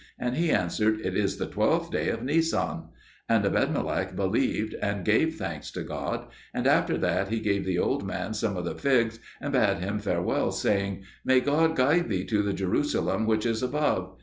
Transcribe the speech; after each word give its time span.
And 0.17 0.35
he 0.35 0.49
answered, 0.49 0.99
"It 1.01 1.15
is 1.15 1.37
the 1.37 1.45
twelfth 1.45 1.91
day 1.91 2.09
of 2.09 2.23
Nisan." 2.23 2.85
And 3.29 3.45
Ebedmelech 3.45 4.15
believed, 4.15 4.73
and 4.81 5.05
gave 5.05 5.35
thanks 5.35 5.69
to 5.73 5.83
God; 5.83 6.25
and 6.55 6.65
after 6.65 6.97
that 6.97 7.27
he 7.27 7.39
gave 7.39 7.65
the 7.65 7.77
old 7.77 8.03
man 8.03 8.33
some 8.33 8.57
of 8.57 8.65
the 8.65 8.73
figs, 8.73 9.19
and 9.39 9.53
bade 9.53 9.77
him 9.77 9.99
farewell, 9.99 10.51
saying, 10.51 11.03
"May 11.23 11.39
God 11.39 11.75
guide 11.75 12.09
thee 12.09 12.25
to 12.25 12.41
the 12.41 12.51
Jerusalem 12.51 13.27
which 13.27 13.45
is 13.45 13.61
above." 13.61 14.17